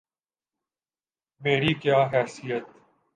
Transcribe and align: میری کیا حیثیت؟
میری 1.41 1.73
کیا 1.81 1.99
حیثیت؟ 2.13 2.65